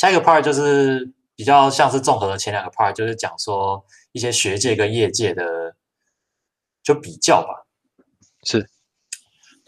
[0.00, 5.76] 下一个 part 就是比较像是综合的前两个 part，就是讲说一些学界跟业界的
[6.82, 7.66] 就比较吧。
[8.42, 8.66] 是，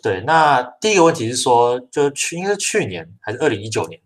[0.03, 0.23] 对。
[0.23, 4.01] 那第一个问题是说，就去应该是去年还是二零一九年，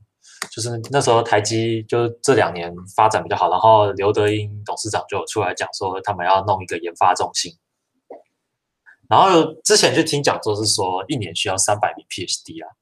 [0.50, 7.56] 就是那时候台积就这两年发展比较好，然后刘德英董事长就出来讲说，他们要弄一个研发中心。
[9.08, 12.74] 然后之前就听讲座是说，一年需要三百名 PhD 啊。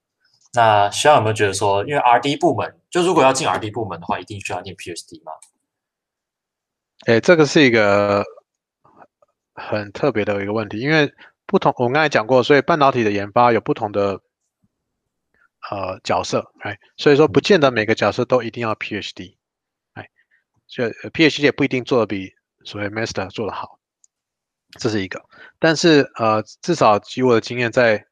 [0.55, 5.33] 那需要有没有觉得说，因为 R&D 部门，就如果要进 R&D 部门的话，一定需要念 PhD 吗？
[7.07, 8.25] 哎，这个是一个
[9.55, 11.13] 很特别的一个问题，因为
[11.47, 14.21] 不同，我们刚才讲过，所以半导体的研发有不同的
[15.71, 19.37] 呃角色，哎，所以说不见得每个角色都一定要 PhD，
[19.95, 20.09] 哎，
[20.67, 22.33] 就 PhD 也不一定做的比
[22.65, 23.79] 所谓 Master 做的好。
[24.79, 25.23] 这是一个，
[25.59, 28.05] 但是呃，至少以我的经验，在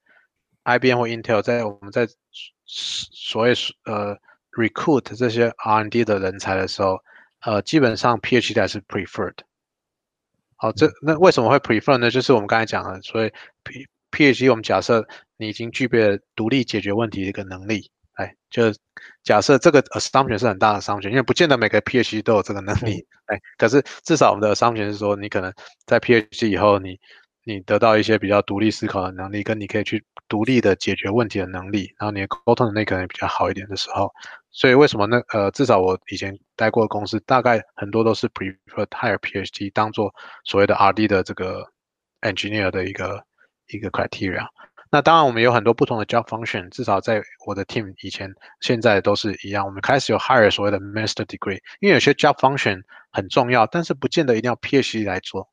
[0.64, 2.08] IBM 或 Intel，在我们在
[2.64, 3.52] 所谓
[3.84, 4.16] 呃
[4.52, 6.98] recruit 这些 R&D 的人才的时候，
[7.40, 9.36] 呃，基本上 PhD 还是 preferred。
[10.56, 12.10] 好，这那为什么会 prefer 呢？
[12.10, 13.32] 就是我们刚才讲的，所以
[13.64, 17.90] P PhD 我们假设你已经具备了独立解决问题的一个能力。
[18.14, 18.64] 哎，就
[19.24, 23.04] 假设这个 assumption 是很大的 assumption，因为不见得每个 PhD 都有这个能力。
[23.24, 25.52] 哎，可是至少我们的 assumption 是说，你可能
[25.86, 27.00] 在 PhD 以后，你
[27.44, 34.10] 你得到一些比较独立思考的能力，跟你可以去独立的解决问题的能力，然后你的沟通能力可能比较好一点的时候，
[34.50, 41.66] 所以为什么那呃，至少我以前待过的公司，大概很多都是 prefer higher PhD 当做所谓的 RD 的这个
[42.20, 43.24] engineer 的一个
[43.68, 44.46] 一个 criteria。
[44.94, 49.64] 那当然，我们有很多不同的 job function，至少在我的 team 以前、现在都是一样。
[49.64, 55.48] 我们开始有 hire 所谓的 master degree，因为有些 job function 很重要，但是不见得一定要 PhD 来做，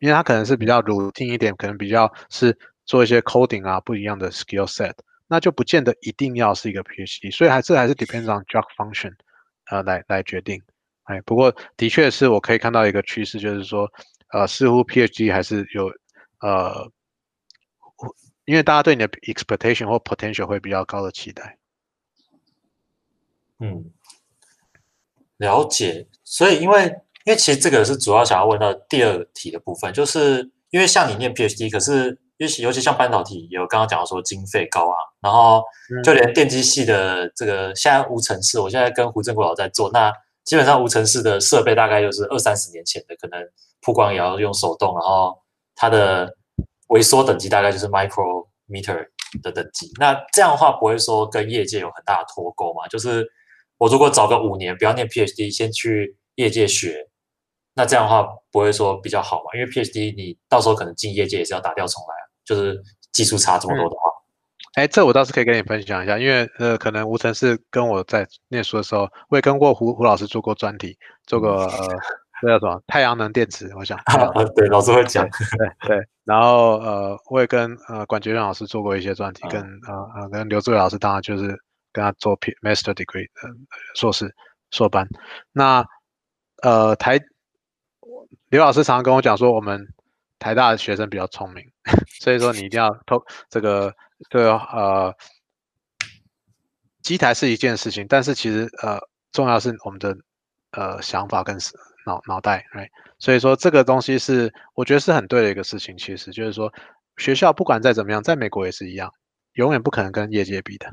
[0.00, 4.94] 因为它可能是比较稳定一点，可能比较是做一些 coding 啊不一样的 skill set，
[5.28, 7.30] 那就不见得一定要是一个 PhD。
[7.34, 9.14] 所以还是还是 depends on job function，
[9.70, 10.60] 呃，来来决定。
[11.04, 13.90] 哎，不过的确是我可以看到一个趋势，就是说，
[14.28, 15.92] 呃，似乎 PhD 还是有
[16.40, 16.90] 呃。
[18.46, 21.56] 因为大家对你的 expectation 或 potential 会比较高的期待。
[23.60, 23.92] 嗯，
[25.36, 26.08] 了解。
[26.24, 35.62] 所以，因为因为其实这个是主要想要问到第二题的部分，就是因为像你念 PhD，可是尤其尤其像半导体，有刚刚讲到说经费高昂，然后
[36.02, 40.12] 就连电机系的这个现在无尘室，我现在跟胡正国老在做，那
[40.44, 43.40] 基本上无尘室的设备大概就是二三十年前的，可能
[43.80, 45.38] 曝光也要用手动，然后
[45.76, 46.36] 它的。
[46.90, 49.06] 微缩等级大概就是 micrometer
[49.44, 52.88] 的等级，那这样的话不会说跟业界有很大的脱钩嘛？
[52.88, 53.24] 就是
[53.78, 57.06] 我如果早个五年，不要念 PhD，先去业界学，
[57.80, 59.44] 那这样的话不会说比较好嘛？
[59.54, 62.78] 因为 PhD 你到时候可能进业界也是要打掉重来啊，就是
[63.10, 64.02] 技术差这么多的话。
[64.74, 70.94] 哎，这我倒是可以跟你分享一下，因为呃，可能吴成是跟我在念书的时候，我也跟过胡胡老师做过专题，
[71.26, 71.98] 做过呃。
[72.42, 72.82] 这叫什么？
[72.86, 73.98] 太阳能电池，我想。
[74.54, 75.26] 对，老师会讲。
[75.58, 81.48] 对对，然后呃，我也跟呃管觉元老师做过一些专题，跟呃呃跟刘志伟老师，当然就是
[81.92, 83.48] 跟他做 Master Degree 的
[83.94, 84.34] 硕士
[84.70, 85.06] 硕班。
[85.52, 85.84] 那
[86.62, 87.20] 呃台
[88.50, 89.88] 刘老师常常跟我讲说，我们
[90.38, 91.64] 台大的学生比较聪明，
[92.20, 93.94] 所以说你一定要偷这个
[94.28, 95.16] 这个呃
[97.02, 98.98] 机台是一件事情，但是其实呃
[99.32, 100.14] 重要是我们的
[100.72, 101.58] 呃想法跟。
[102.06, 102.88] 脑脑袋，right？
[103.18, 105.94] 所以说这个东西是我觉得是很对的一个事情。
[105.98, 106.72] 其实就是说，
[107.18, 109.12] 学校不管再怎么样，在美国也是一样，
[109.52, 110.90] 永远不可能跟业界比的，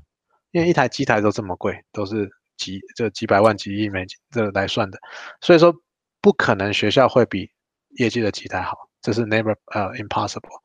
[0.52, 5.00] 因为一台机台都这么贵，都是几这几百万、几亿美金这来算的。
[5.40, 5.74] 所以说
[6.22, 7.50] 不可能学校会比
[7.98, 10.62] 业界的机台好，这是 never 呃 impossible。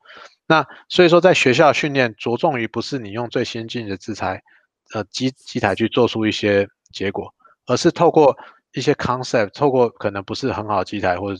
[0.47, 4.41] 那所以说在学校训练着重于不是你用最先进的制裁
[4.93, 7.33] 呃机机台去做出一些结果，
[7.65, 8.37] 而是透过。
[8.75, 11.39] 一些 concept 透过可能不是很好的机台，或者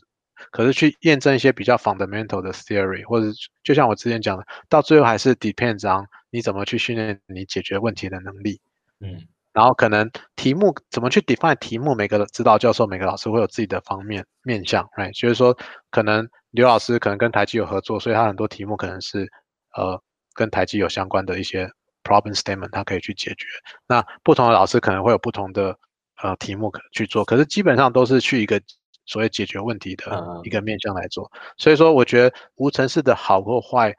[0.52, 3.26] 可是去验证一些比较 fundamental 的 theory，或者
[3.64, 8.62] 就像我之前讲的，到最后还是 depends on 你怎么去训练你解决问题的能力。
[9.00, 9.20] 嗯，
[9.54, 15.18] 然后可能题目怎么去 define 题目，每个指导教授、每个老师会有自己的方面面向，right？
[15.18, 15.56] 就是说，
[15.92, 19.30] 可能刘老师可能跟台积有合作，所以他很多题目可能是
[19.78, 20.02] 呃
[20.34, 21.70] 跟台积有相关的一些
[22.04, 23.46] problem statement，他可以去解决。
[23.88, 25.78] 那不同的老师可能会有不同的。
[26.22, 28.62] 呃，题目可去做，可是基本上都是去一个
[29.04, 31.30] 所谓解决问题的一个面向来做。
[31.58, 33.94] 所以说，我觉得无尘室的好或坏，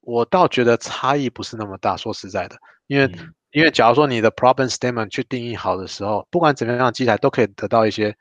[0.00, 1.96] 我倒觉得差异不是那么大。
[1.96, 2.56] 说实在的，
[2.88, 3.08] 因为
[3.52, 8.14] 因为假如说你的 problem statement 去定义好的时候，不管怎么样，机台都可以得到一些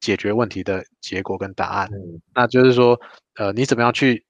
[0.00, 1.88] 解决问题的结果跟答案。
[2.34, 2.98] 那就是说，
[3.36, 4.24] 呃，你怎么样去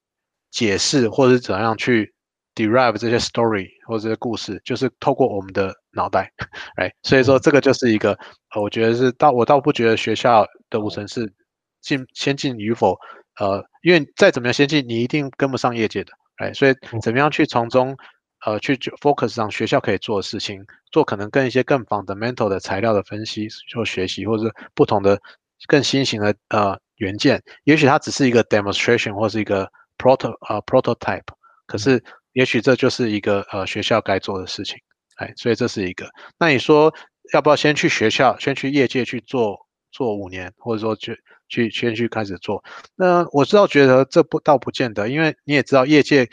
[0.50, 2.14] 解释，或者是怎么样去
[2.54, 6.30] derive 这些 story 或者故事，就是透过我们的脑袋，
[6.76, 8.12] 哎，所以说这个就是一个，
[8.54, 11.32] 呃，我觉得是到我倒不觉得学校的五层是
[11.80, 12.96] 进先进与否，
[13.40, 17.96] 呃，因为再怎么样先进，你一定跟不上业界的，哎，所以怎么样去从中，
[18.44, 25.18] 呃，去 focus 上学校可以做的事情，做可能跟一些更 fundamental 的材料的分析或学习，或者不同的
[25.66, 31.22] 更新型的呃元件，也许它只是一个 demonstration 或是一个 proto 呃 prototype，
[31.66, 32.02] 可是
[32.32, 34.76] 也许这就是一个呃学校该做的事情，
[35.16, 36.06] 哎，所以这是一个。
[36.38, 36.92] 那你说
[37.32, 39.56] 要不要先去学校，先去业界去做
[39.90, 41.18] 做五年，或者说去
[41.48, 42.62] 去先去开始做？
[42.94, 46.28] 那我知道觉得这不倒不见得，因为你也知道业界，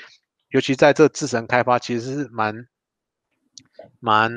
[0.52, 2.56] 尤其在这自身开发其实是蛮
[4.00, 4.32] 蛮，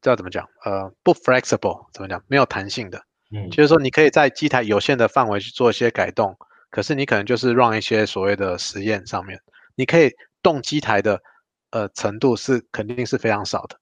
[0.00, 0.48] 知道怎么讲？
[0.64, 2.22] 呃，不 flexible 怎么讲？
[2.28, 3.02] 没有弹性的。
[3.30, 6.36] 嗯，就是说你可以在机台有限的范围去做一些改动，
[6.70, 9.40] 可是你可能就是让一些所谓的实验上面，
[9.74, 10.10] 你可以。
[10.42, 11.20] 动机台的
[11.70, 13.76] 呃程度是肯定是非常少的，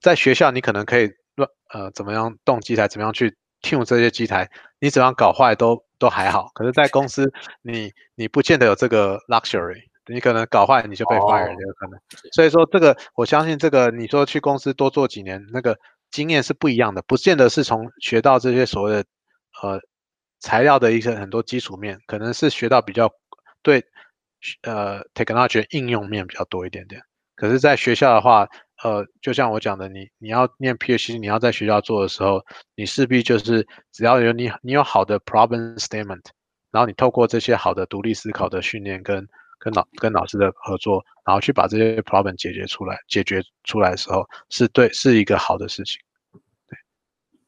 [0.00, 4.48] 在学校你可能可以乱呃怎么样动机台，怎么样去 tune 这些机台，
[4.80, 6.50] 你怎样搞坏都都还好。
[6.54, 7.30] 可是，在公司
[7.60, 12.00] 你你不见得有这个 luxury，你可能搞坏你就被 fire 有可能。
[12.32, 15.78] 所以说这个我相信这个你说去公司多做几年，那个
[16.10, 19.04] 经验是不一样的，不见得是从学到这些所谓的
[19.62, 19.80] 呃
[20.40, 23.10] 材料的一些很多基础面，可能是学到比较
[23.62, 23.84] 对。
[24.62, 27.02] 呃，technology 应用面比较多一点点。
[27.34, 28.46] 可是，在学校的话，
[28.84, 32.40] 呃，就像我讲的，你你要念 PhD，你要在学校做的时候，
[32.76, 36.22] 你势必就是只要有你你有好的 problem statement，
[36.70, 39.26] 然后你透过这些好的独立思考的训练跟
[39.58, 46.00] 跟老跟老师的合作，然后去把这些 problem 解决出来，解决出来的时候，是对是一个好的事情。
[46.68, 46.78] 对，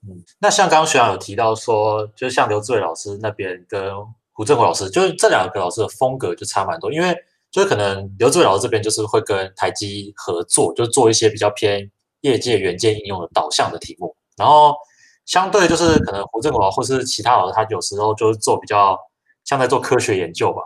[0.08, 3.92] 嗯，那像刚刚学长有提到说，就像刘志伟老师那边跟。
[4.32, 7.14] 胡正国老师就是这两个老师的风格就差蛮多，因为
[7.50, 11.90] 就是可能刘志伟老师这边就是会跟台积合作，就做一些比较偏
[12.22, 14.74] 业界元件应用的导向的题目，然后
[15.26, 18.98] 相对就是可能胡正国或是其他老师，他有时候就是做比较
[19.44, 20.62] 像在做科学研究吧。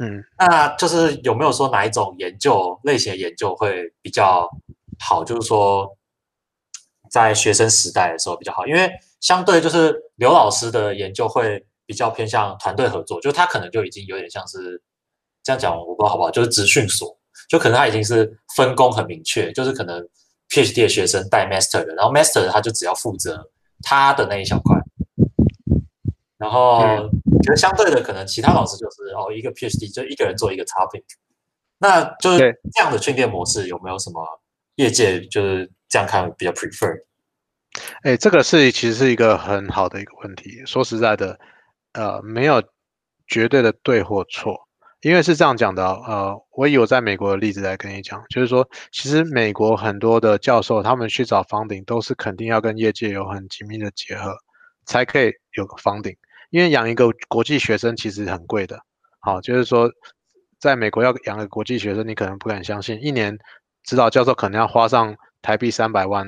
[0.00, 4.48] 嗯，那就是有没有说哪一种研究类型的研究会比较
[4.98, 5.22] 好？
[5.24, 5.96] 就是说
[7.10, 8.90] 在学生时代的时候比较好，因为
[9.20, 11.66] 相对就是刘老师的研究会。
[11.86, 14.82] 比较偏向团队合作，就他可能就已经有点像是
[15.42, 17.14] 这样讲，我不知道好不好，就是职训所，
[17.46, 20.00] 就可能他已经是分工很明确，就是可能
[20.48, 23.50] PhD 的学生带 Master 的，然后 Master 他就只要负责
[23.82, 24.80] 他的那一小块，
[26.38, 27.10] 然后觉
[27.46, 31.02] 得相对的可能其他老师就是哦一个 PhD 就一个人做一个 topic，
[31.78, 32.38] 那就是
[32.72, 34.24] 这样的训练模式有没有什么
[34.76, 37.02] 业界就是这样看比较 prefer？
[38.02, 41.38] 哎，这个是其实是一个很好的一个问题，说实在的。
[41.96, 42.60] 呃，没有
[43.28, 44.58] 绝对的对或错，
[45.00, 45.86] 因为是这样讲的。
[45.86, 54.36] 呃，我以我在美国的例子来跟你讲，就是说，其实美国很多的教授，他们去找房顶，都是肯定要跟业界有很紧密的结合，
[54.86, 56.16] 才可以有个房顶。
[56.54, 58.80] 因为养一个国际学生其实很贵的。
[59.18, 59.90] 好，就是说，
[60.60, 63.36] 在美国要养个国际学生，你可能不敢相信，一年
[63.82, 66.24] 指导教授可能要花上台币三百万，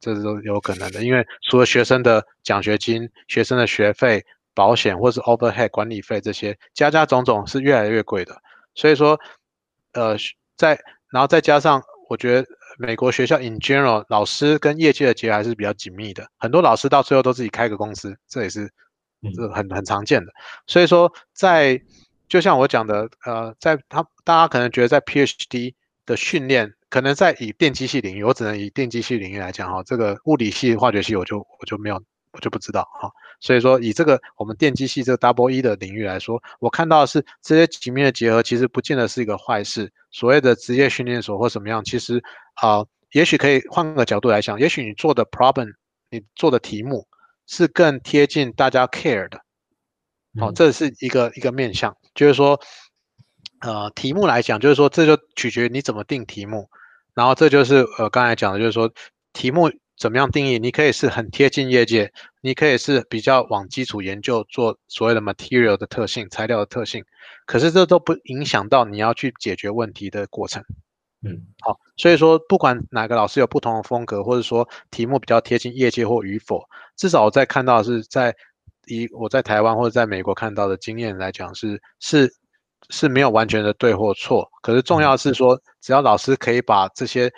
[0.00, 1.04] 这是有可能的。
[1.04, 4.24] 因为除了学生的奖学金、学生的学费。
[4.52, 8.36] 保险或是 overhead 管理费这些，加加种种是越来越贵的。
[8.74, 9.18] 所以说，
[9.92, 10.16] 呃，
[10.56, 10.78] 在
[11.08, 11.80] 然后再加上，
[12.10, 16.28] 我觉得美国学校 in general 老师跟业界的结合还是比较紧密的。
[16.36, 18.68] 很多老师到最后都自己开个公司，这也是
[19.34, 20.32] 是很很常见的。
[20.66, 21.80] 所以说，在
[22.28, 25.74] 就像我讲的，呃，在他大家可能觉得在 PhD
[26.06, 32.02] 的训练，可能在以电机系领域，我只能以电机系领域来讲哈，这个物理系、化学系我就我就没有。
[32.32, 33.10] 我就不知道哈，
[33.40, 39.92] 所以说以这个我们电机系这个 double E 的领域来说，我看到的是这些紧密的结合，其实不见得是一个坏事。
[40.12, 42.22] 所谓的职业训练所或什么样，其实
[42.54, 45.72] 啊，也许可以换个角度来想，也许你做的 problem，
[46.08, 47.04] 你做的题目
[47.50, 49.40] 是更贴近大家 care 的。
[50.38, 52.60] 好，这是一个一个面向，就是说，
[53.60, 56.70] 呃，题目来讲，就是说这就取决于你怎么定题目，
[57.14, 58.90] 然后这就是呃刚才讲的，就是说
[59.32, 59.70] 题目。
[60.00, 60.58] 怎么样定义？
[60.58, 67.04] 你可以是很贴近业界，你可以是比较往基础研究做所谓的 material 的特性、材料的特性，
[67.44, 70.64] 可是这都不影响到你要去解决问题的过程。
[71.22, 76.62] 嗯，好，所以说不管哪个老师有不同的风格，或者说题目比较贴近业界或与否，
[76.96, 78.34] 至少我在看到是在
[78.86, 82.32] 以我在台湾或者在美国看到的经验来讲，是是
[82.88, 84.48] 是没有完全的对或错。
[84.62, 87.30] 可是重要是说，只要老师可以把这些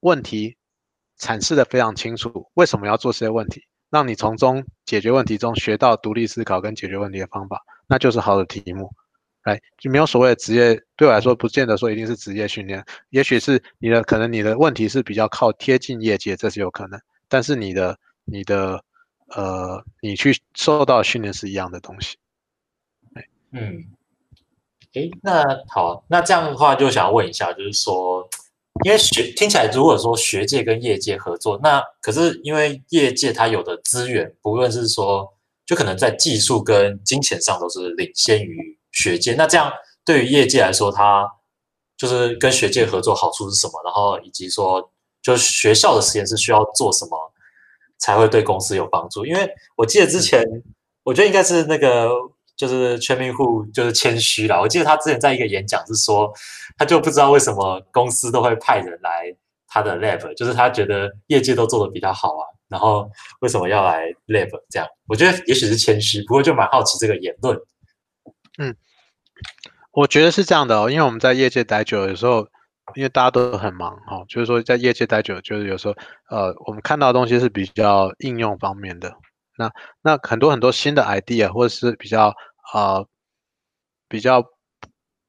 [0.00, 0.56] 问题。
[1.20, 8.90] 阐释的非常清楚，为什么要做这些问题，让你从中解决问题中学到独立思考跟解决问题的方法，那就是好的题目。
[9.44, 18.84] 来就没有所谓的职业，对我来说不见得说一定是职业训练，也许是你的可能你的问题是比较靠贴近业界，这是有可能，但是你的你的
[19.28, 22.16] 呃你去受到的训练是一样的东西。
[23.50, 23.84] 嗯，
[24.94, 28.26] 诶，那好，那这样的话就想问一下，就是说，
[28.84, 35.34] 因为学听起来如果说学界跟业界合作，那可是因为业界它有的资源，不论是说
[35.66, 39.72] 就可能在技术跟金钱上都是领先于学界，那这样
[40.04, 41.28] 对于业界来说，它
[41.96, 43.72] 就是跟学界合作好处是什么？
[43.84, 47.32] 然后以及说，就是学校的实验室需要做什么
[47.98, 49.26] 才会对公司有帮助？
[49.26, 50.44] 因为我记得之前，
[51.02, 52.08] 我觉得应该是那个。
[52.54, 54.60] 就是全民户就是谦虚了。
[54.60, 56.30] 我记得他之前在一个演讲是说，
[56.76, 59.34] 他就不知道为什么公司都会派人来
[59.66, 64.86] 他的 lab，就是他觉得业界都做的比较好啊，然后为什么要来 lab 这样？
[65.08, 67.58] 我觉得也许是谦虚，不过就蛮好奇这个言论。
[68.58, 68.76] 嗯，
[69.92, 72.46] 我觉得是这样的哦，因为我们在业界待久，有时候
[72.94, 75.94] 因为大家都很忙哈，就是说在业界待久，就是有时候
[76.28, 79.14] 呃，我们看到的东西是比较应用方面的。
[79.56, 79.70] 那
[80.02, 82.34] 那很多很多新的 idea 或者是比较
[82.72, 83.04] 啊
[84.08, 84.44] 比较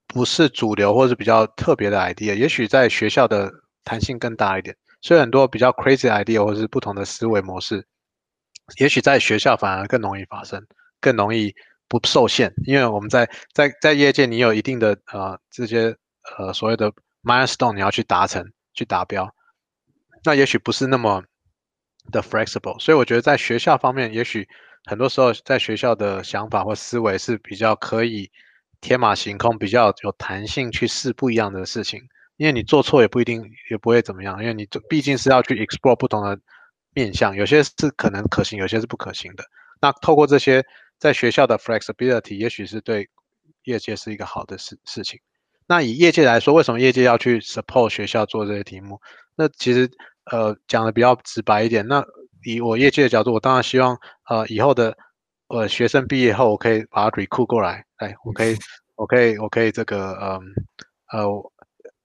[0.08, 3.51] 不是主流或者是比较特别的 idea，也许在学校的
[3.84, 4.75] 弹性更大一点。
[5.01, 7.86] 所以很多比较 crazy idea 或者是不同的思维模式，
[8.80, 10.65] 也许在学校反而更容易发生，
[11.01, 11.53] 更容易
[12.00, 12.54] 不受限。
[12.66, 15.96] 因为我们在在在业界，你有一定的呃这些
[16.38, 16.92] 呃所谓的
[17.24, 19.34] milestone，你要去达成去达标，
[20.24, 21.24] 那也许不是那么。
[22.12, 24.46] 的 flexible，所以我觉得在学校方面，也许
[24.84, 28.30] 很多时候在学校的想法或思维是比较可以
[28.82, 32.02] 天马行空，比较有弹性去试不一样的事情。
[32.36, 36.38] 因为你做错也不一定也不会怎么样，因为你毕竟是要去 explore 不同的
[36.94, 39.46] 面向，有些是可能可行，有些是不可行的。
[39.80, 40.62] 那透过这些
[41.03, 43.10] 在学校的 flexibility，也许是对
[43.63, 45.19] 业界是一个好的事事情。
[45.67, 49.01] 那以业界来说，为什么业界要去 support 学校做这些题目？
[49.36, 49.89] 那其实。
[50.31, 52.01] 呃，讲的比较直白一点，那
[52.45, 53.93] 以我业界的角度，我当然希望，
[54.29, 54.95] 呃，以后的
[55.50, 58.55] 呃学生毕业后，我可以把它 recruit 过来，哎，我可以，
[58.95, 60.39] 我可以，我可以这个，嗯，
[61.12, 61.27] 呃，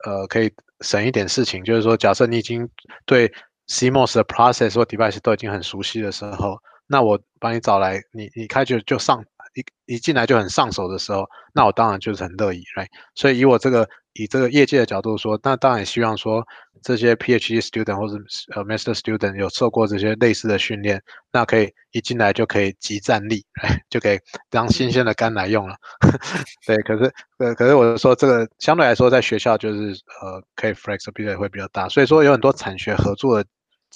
[0.04, 2.68] 呃，可以省一点事情，就是说，假设你已经
[3.06, 3.32] 对
[3.68, 9.22] CMOS 的 process 或 device 都已经很熟悉的时候，那我把你找来，你你开就就上
[9.54, 16.44] 一一进来就很上手的时候，那我当然就是很乐意来所以以我这个以这个业界的角度说，那当然也希望说。
[16.80, 18.14] 这些 PhD student 或者
[18.54, 21.02] 呃 Master student 有受过这些类似的训练，
[21.32, 23.44] 那可以一进来就可以即战力，
[23.90, 24.16] 就可以
[24.48, 25.74] 当新鲜的肝来用了。
[26.64, 29.88] 对，可是呃，可是我说这个相对来说，在学校就是
[30.22, 31.88] 呃，可以 flexibility 会比较大。
[31.88, 33.48] 所以说有很多产学合作的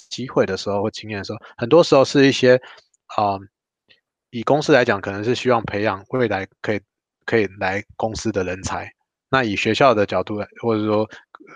[0.09, 2.61] 机会的时候或经验的时候，很多时候是一些
[3.15, 3.37] 啊，
[4.31, 6.81] 以公司来讲，可能是希望培养未来可以
[7.25, 8.91] 可以来公司的人才。
[9.29, 11.09] 那以学校的角度来，或者说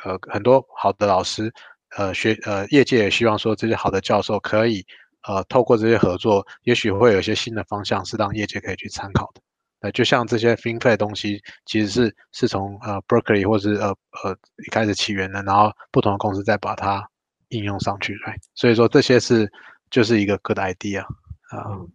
[0.03, 1.51] 呃，很多好的老师，
[1.95, 4.85] 呃，学呃，业界也希望说这些好的教授可以，
[5.27, 9.41] 呃，透过这些合作，也许会有一些新的方向是让业界可以去参考的。
[9.81, 13.89] 呃，就像这些 FinFET 的东西，其实是是从呃 Berkeley 或者是呃
[14.23, 14.35] 呃
[14.65, 17.07] 一开始起源的，然后不同的公司再把它
[17.49, 18.33] 应用上去，对。
[18.55, 19.51] 所以说这些是
[19.91, 21.05] 就是一个 good idea
[21.49, 21.87] 啊。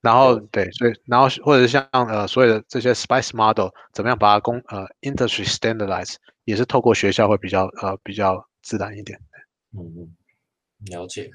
[0.00, 9.18] 然后对，所以然后或者是像呃所有的这些 spice model 怎么样把它公呃 industry standardize，也是透过学校会比较呃比较自然一点。
[9.72, 10.14] 嗯嗯，
[10.90, 11.30] 了解。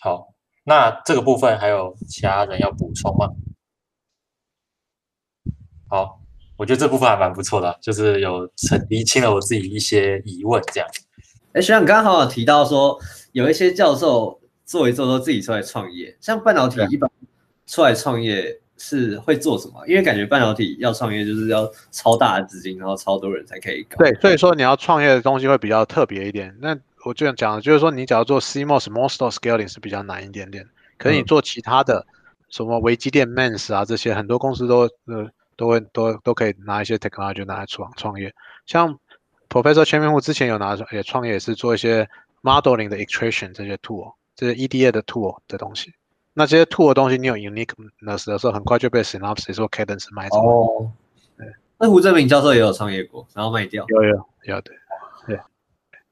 [0.00, 0.32] 好，
[0.64, 3.28] 那这个部分还有其他人要补充吗？
[5.90, 6.22] 好，
[6.56, 10.88] 我觉得这部分还蛮不错的，就是有澄厘清了我自己一些疑问这样。
[11.52, 12.98] 哎，学长刚好有提到说
[13.32, 14.39] 有一些教授。
[14.70, 17.10] 做一做都自己出来创业，像半导体一般
[17.66, 19.84] 出来创业是会做什么？
[19.88, 23.96] 因为感觉半导体要创业就是要超大的资金，然后超多人才可以搞。
[23.96, 26.56] 对，所以说你要创业的东西会比较特别一点。
[26.60, 30.64] 那我这样讲，就是说你只要做 CMOS Most Scaling 是比较难一点点，
[30.98, 32.06] 可是你做其他的
[32.48, 38.32] 什么微机电 Mens 啊这些，很多公司都呃都会都都可以拿一些 technology 拿来创创业。
[38.66, 38.96] 像
[39.48, 42.08] Professor 全明户之前有拿也创业，也是做一些
[42.40, 44.14] modeling 的 extraction 这些 tool。
[44.40, 45.92] 这是 EDA 的 tool 的东西，
[46.32, 50.38] 那这些 tool 的东西，你有 uniqueness 的时候，很快就被 Synopsys 或 Cadence 买走。
[50.38, 50.90] 哦，
[51.36, 51.46] 对。
[51.76, 53.84] 那胡正明教授也有创业过，然后卖掉。
[53.88, 54.72] 有有有的，
[55.26, 55.38] 对。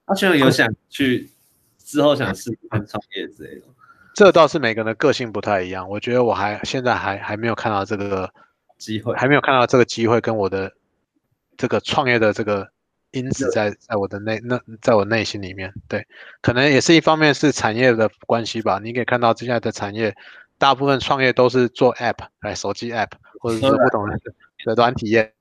[0.05, 1.31] 他居然有想去
[1.79, 3.63] 之后想试试看创业之类的。
[4.13, 5.89] 这倒是每个人的个性不太一样。
[5.89, 8.31] 我觉得我还现在还还没有看到这个
[8.77, 10.71] 机会，还没有看到这个机会跟我的
[11.57, 12.69] 这个创业的这个。
[13.13, 16.07] 因子在在我的内那在我内心里面，对，
[16.43, 18.79] 可能也是一方面是产业的关系吧。
[18.83, 20.15] 你可以看到现在的产业，
[20.59, 24.19] 大部分创业都是做 App，来手机 App 或者是不同的
[24.65, 25.33] 的软体业。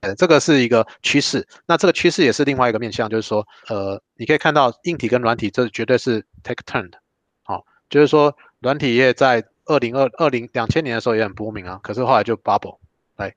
[0.00, 1.44] 呃，这个是一个趋势。
[1.66, 6.98] 那这个趋势也是另外一个面向，就是说，呃，你可以看到硬体跟软体，这绝对是 take turn 的。
[7.42, 12.78] 好，就是说，软体业在二零二二零两千年的时候也很波明啊，可是后来就 bubble，
[13.16, 13.34] 来，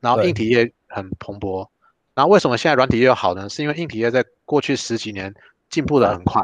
[0.00, 1.68] 然后硬体业很蓬勃。
[2.16, 3.48] 然后为什么现在软体业好呢？
[3.48, 5.32] 是因为硬体业在过去十几年
[5.70, 6.42] 进步的很快，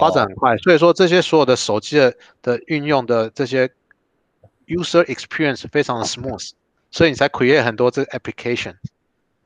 [0.00, 3.68] 发展很快，所以说这些所有的手机的的运用的这些
[4.66, 6.52] user experience 非常的 smooth。
[6.92, 8.74] 所以你才 create 很多这个 application，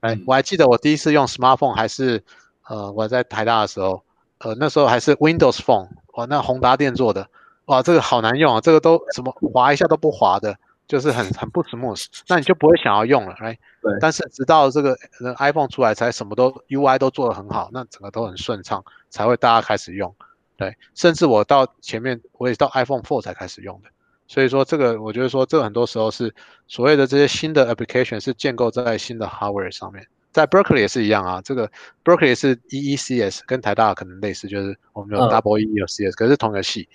[0.00, 2.22] 哎，我还记得我第一次用 smartphone 还是，
[2.68, 4.02] 呃，我在台大的时候，
[4.38, 7.28] 呃，那时候还是 Windows Phone，哇，那宏达电做的，
[7.66, 10.56] 哇，这个好难用啊，这个都什么滑一下都不滑的，
[10.86, 13.92] 就是很很不 smooth，那你就不会想要用了，哎，对。
[14.00, 14.96] 但是直到这个
[15.38, 20.14] iPhone 出来，才什么都 UI 都做得很好，那整个都很顺畅，才会大家开始用，
[20.56, 20.76] 对。
[20.94, 23.88] 甚至我到前面，我也到 iPhone Four 才开始用的。
[24.26, 26.34] 所以说这个，我觉得说这个很多时候是
[26.66, 31.42] 所谓的这些新的 application 是建构在新的 hardware 上面，在 Berkeley 也是一样啊。
[31.42, 31.70] 这个
[32.02, 36.88] Berkeley 是 EECS，跟台大可能类似，就是我们有 double E 有 CS，可是同一个系。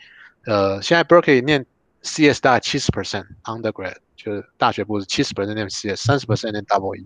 [0.46, 1.64] 呃，现在 Berkeley 念
[2.04, 7.06] CS 大概七十 percent undergrad，就是大学部是七十 percent 念 CS，三十 percent 念 double E，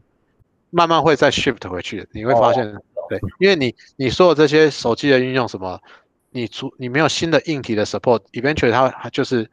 [0.69, 2.07] 慢慢会再 shift 回去。
[2.11, 2.65] 你会发现，
[3.09, 5.79] 对，因为你你说的这些手机的运用什么，
[6.31, 9.49] 你除你没有新的硬体的 support，eventually 它它就是。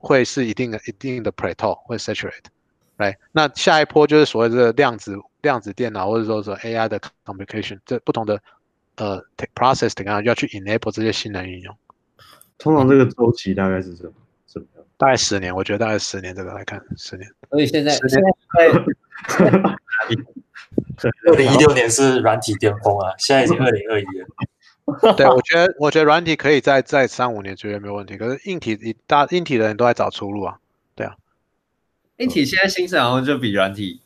[0.00, 2.44] 会是一定的、一定的 plateau 会 saturate，
[2.98, 8.40] 来，那下一波就是所谓的量子量子电脑或者说说 AI 的 computation，这不同的
[8.94, 9.20] 呃
[9.56, 11.76] process 等下要去 enable 这些新的应用。
[12.58, 14.06] 通常这个周期大概是什么？
[14.06, 14.14] 什么？
[14.98, 17.30] 大概十年，我觉得大概十年这个来看，十年。
[17.50, 18.22] 所以现在十年
[20.98, 24.26] 在 二零一六年是软体巅峰啊，现在已经二零二一了。
[25.16, 30.58] 对，我觉得我觉得软体可以在在三五年绝对没有问题，可是硬体一大硬体的人都在找出路啊，
[30.96, 31.14] 对啊，
[32.16, 34.00] 硬体现在薪水好像就比软体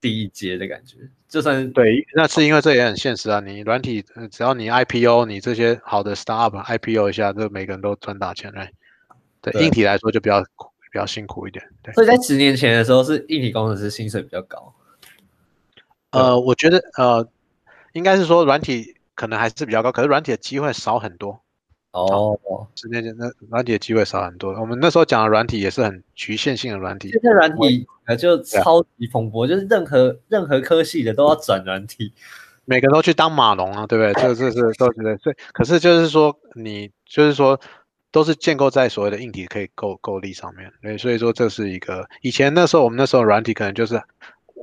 [0.00, 0.96] 低一阶的感觉，
[1.28, 8.70] 就算对，那是因为这也很现实啊，你软体只要你 IPO，你这些好的 startup IPO 一下，这每个人都赚大钱嘞，
[9.52, 14.74] 对，硬体来说就比较比较辛苦一点，对，所以在十年前的时候是硬体工程师薪水比较高，
[16.10, 17.28] 呃，我觉得呃，
[17.92, 18.94] 应该是说软体。
[19.16, 21.40] 可能还是比较高，可是软体的机会少很多。
[21.92, 22.38] 哦，
[22.74, 24.52] 十年前那软体的机会少很多。
[24.60, 27.08] 我们那时候讲的软体也是很局限性的软体。
[27.12, 32.12] 现在软体呃就超级蓬勃，就是任何任何科系的都要转软体，
[32.66, 34.22] 每个都去当马龙啊，对不对？
[34.22, 35.16] 就这是都觉得。
[35.16, 37.58] 所以可是就是说你就是说
[38.16, 40.72] 都是建构在所谓的硬体可以够够力上面。
[40.80, 44.02] 对，所以说这是一个以前那时候我们那时候软体可能就是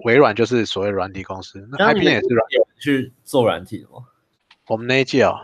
[0.05, 2.47] 微软就是所谓软体公司，那 IBM 也是软
[2.79, 4.07] 去做软体的吗？
[4.65, 5.35] 我们那一届哦，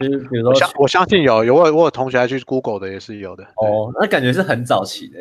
[0.00, 5.18] 就是比如说，相我相信有有我我有同学还去 Google 的也是有的哦，那感觉是很早期的，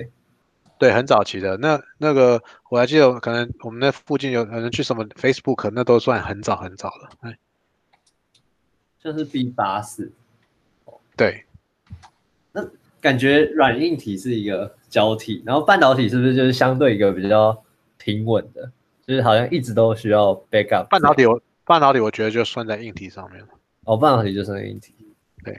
[0.78, 1.58] 对，很早期的。
[1.58, 7.10] 那那个我还记得，可能我们那附近有可能去什么 Facebook，那都算很早很早了。
[7.20, 7.38] 哎，
[9.04, 10.14] 就是 B 八四，
[11.18, 11.44] 对。
[12.58, 17.64] 那感觉软硬体是一个交替，然后半导体是不是就是相对一个比较
[17.98, 18.72] 平稳的，
[19.06, 20.88] 就是好像一直都需要 backup。
[20.90, 21.40] 半导体我。
[21.70, 23.48] 半导体我觉得就算在硬体上面了。
[23.84, 24.96] 哦，半导体就算在硬体。
[25.44, 25.54] 对，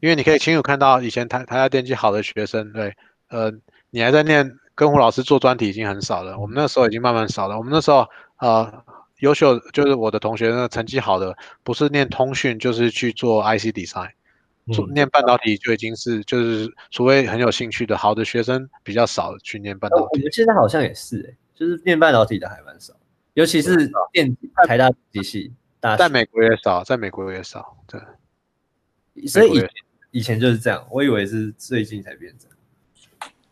[0.00, 2.92] 因为你可以清楚看到以前台台大电机好的学生，对，
[3.28, 3.52] 呃，
[3.90, 6.36] 你还在念跟胡老师做专题已经很少了。
[6.36, 7.56] 我们那时候已经慢慢少了。
[7.56, 8.04] 我们那时候
[8.40, 8.82] 呃，
[9.20, 14.10] 优秀就是我的同学那成绩好的，不是念通讯就是去做 IC design，
[14.72, 20.04] 做念半导体就已经是就是除非很有兴趣的好的学生比较少去念半导体。
[20.12, 22.92] 我们现在好像也是哎，就是念半导体的还蛮少。
[23.34, 23.76] 尤其是
[24.12, 24.34] 电
[24.66, 25.52] 台大机系，
[25.98, 28.00] 在美国也少，在美国也少，对。
[29.26, 29.66] 所以以
[30.10, 32.56] 以前就是这样，我以为是最近才变这样。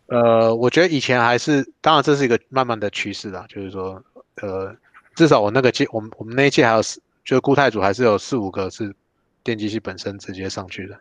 [0.07, 4.03] 呃，我觉得以前还是，当然这是一个慢慢的趋势啦，就是说，
[4.37, 4.75] 呃，
[5.15, 8.95] 至少我那个届，我们我们那一届还有四，就是固态组还是有四五个是
[9.45, 10.99] 电机系本身直接上去的。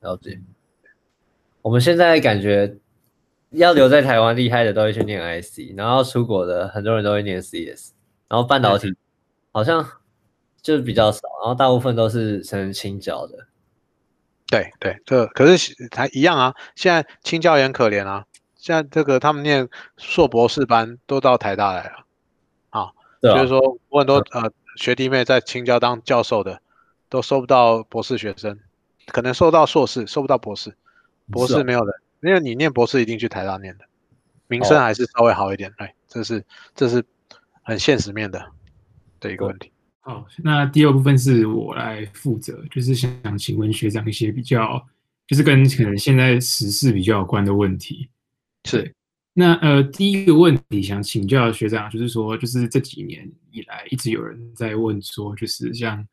[0.00, 0.40] 了解。
[1.62, 2.76] 我们现在感觉。
[3.50, 7.92] 要留在台湾厉害的都会去念 IC，然后出国的很多人都会念 CS，
[8.28, 8.94] 然后半导体
[9.52, 9.88] 好像
[10.60, 13.46] 就是比较少，然后大部分都是成青教的。
[14.48, 16.52] 对对，这可是还一样啊。
[16.74, 18.26] 现在青教也很可怜啊。
[18.56, 22.04] 现在这个他们念硕博士班都到台大来了，
[22.70, 26.60] 啊，就是说我很多呃学弟妹在青教当教授的，
[27.08, 28.58] 都收不到博士学生，
[29.06, 30.74] 可能收到硕士，收不到博士，
[31.30, 31.92] 博士没有的。
[32.22, 33.84] 因为你念博士一定去台大念的，
[34.48, 35.72] 名声还是稍微好一点。
[35.76, 37.04] 哎，这是这是
[37.62, 38.44] 很现实面的
[39.20, 39.70] 的一个问题。
[40.00, 44.84] 好，那第二部分是我来负责，就是想请问学长一些比较
[45.26, 48.08] 就是跟可能现在时事比较有关的问题。
[48.64, 48.92] 是，
[49.32, 56.06] 那呃，第一个问题想请教学长，就是说，就是这几年以来一直有人在问说，就是像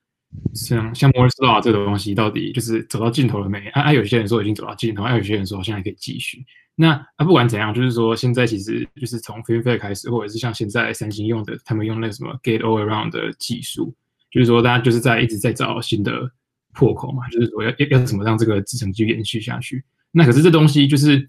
[0.54, 3.68] 像像 Moore's Law 这个东西，到底就是走到尽头了没？
[3.70, 6.46] 啊啊，有些人说已经走到尽头，啊，有些人说现在可以继续。
[6.76, 13.94] 那啊，不管怎样，就是说现在其实就是从 FinFET 开始，或者是像现在三星用的，他们用那个什么 Gate All Around 的技术，
[14.32, 16.32] 就是说大家就是在一直在找新的
[16.74, 19.84] 破口嘛，就是说要要要怎么让这个制程继续延续下去。
[20.12, 21.20] 那可是这东西就是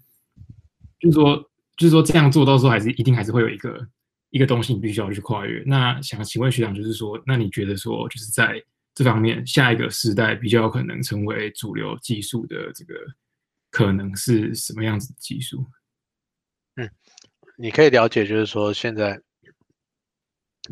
[0.99, 1.37] 就是说
[1.77, 3.87] 就是说这样做到时候还是一定还是会有一个
[4.31, 5.63] 一个东西你必须要去跨越。
[5.65, 8.61] 那想请问学长，就是说，那你觉得说就是在
[8.95, 12.95] 这方面下一个时代比较有可能成为主流技术的这个？
[13.71, 15.69] 可能是什么样子的技术？
[16.75, 16.89] 嗯，
[17.57, 19.19] 你可以了解，就是说现在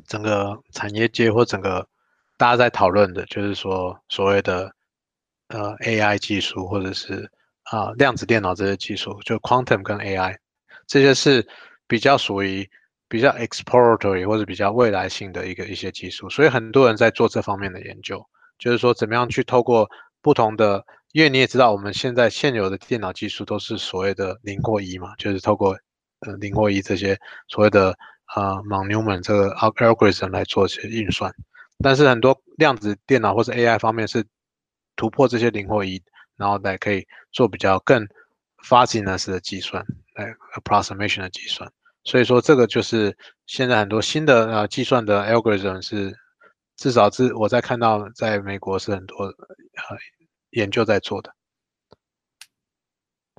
[0.08, 1.86] 整个产业界或整个
[2.38, 4.74] 大家在讨论的，就是说所谓的
[5.50, 7.30] 呃 AI 技术，或者是
[7.64, 10.38] 啊量子电脑这些技术，就 quantum 跟 AI
[10.88, 11.46] 这些是
[11.88, 12.66] 比较属于
[13.14, 18.26] 比较 exploratory 或者比较未来性的一个一些技术，所以很多人在做这方面的研究，
[18.58, 19.88] 就是说怎么样去透过
[20.20, 20.84] 不同的。
[21.12, 25.78] 因为你也知道，我们现在现有的电脑技术都是所谓的零或一嘛，就是透过
[26.22, 27.16] 呃零或一这些
[27.48, 27.96] 所谓的
[28.26, 31.32] 啊 von Neumann 这个 algorithm 来做一些运算。
[31.84, 34.26] 但是很多量子电脑或者 AI 方面是
[34.96, 36.02] 突破这些零或一，
[36.36, 38.08] 然后来可以做比较更
[38.68, 41.72] fuzziness 的计算，来 approximation 的计算。
[42.04, 46.14] 所以说这个就是现在很多新的呃计算的 algorithm 是
[46.78, 49.34] 至少是我在看到在美国是很多呃。
[50.56, 51.34] 研究在做的，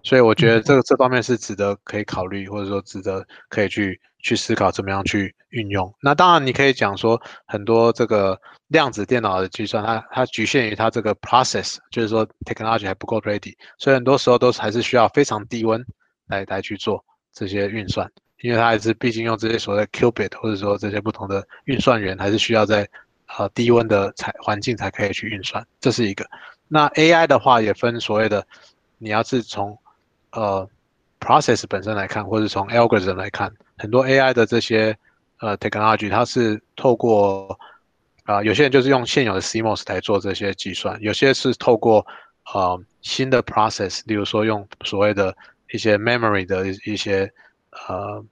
[0.03, 5.95] 所以我觉得这个这方面是值得可以考虑，或者说值得可以去去思考怎么样去运用。
[6.01, 15.81] 那当然你可以讲说很多这个量子电脑的计算，它它局限于它这个 process，就是说 technology 还不够 ready，所以很多时候都还是需要非常低温
[16.27, 17.01] 来来去做
[17.33, 18.11] 这些运算，
[18.45, 22.87] 因为它还是毕竟用这些所谓的 qubit，或者说这些不同的运算源，还是需要在
[23.39, 26.27] 呃低温的才环境才可以去运算，这是一个。
[26.69, 28.47] 那 AI 的话也分所谓的，
[28.99, 29.75] 你要是从
[30.33, 30.69] 呃
[31.19, 34.95] process 本身来看，或者从 algorithm 来看，很多 AI 的这些
[35.41, 37.59] 呃 technology，它是透过
[38.25, 42.07] 啊有些人就是用现有的 CMOS 来做这些计算，有些是透过
[42.53, 45.35] 呃新的 process，例如说用所谓的
[45.73, 47.33] 一些 memory 的一些
[47.89, 48.23] 呃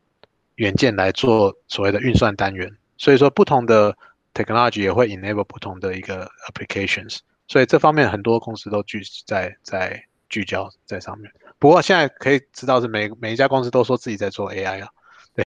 [0.63, 3.97] 元件来做所谓的运算单元，所以说不同的
[4.33, 7.19] technology 也会 enable 不同的一个 applications。
[7.49, 11.29] 所以这方面很多公司都聚在在聚焦在上面。
[11.59, 14.89] 不过现在可以知道是每每一家公司都说自己在做 AI 啊。
[15.35, 15.45] 对，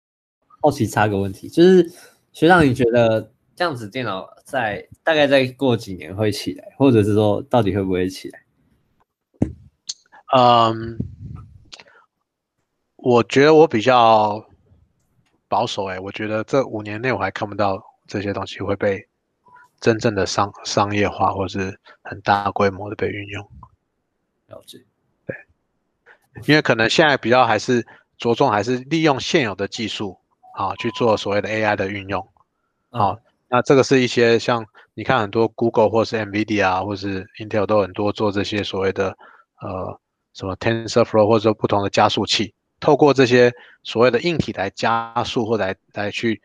[0.60, 1.90] 好奇插个问题，就是
[2.32, 8.40] 学长，你觉得这样子电脑在大概再过几年会起来，或者是说到底会不会起来？
[10.36, 10.96] 嗯，
[12.94, 14.46] 我觉得我比较
[15.50, 19.06] 保守哎，我觉得这五年内我还看不到这些东西会被。
[19.82, 23.42] 真正的商商业化，或是很大规模的被运用，
[24.48, 24.76] 了解。
[25.24, 25.34] 对，
[26.46, 27.82] 因为可能现在比较还是
[28.18, 30.18] 着重还是利用现有的技术
[30.54, 32.28] 啊去做所谓的 AI 的运用。
[32.90, 39.16] 好，那这个是一些像你看很多 Google 或是 NVIDIA 或是 Intel 都很多做这些所谓的
[39.62, 39.98] 呃
[40.34, 46.40] 什么 TensorFlow 或者说不同的加速器，透过这些所谓的硬体来加速或来来去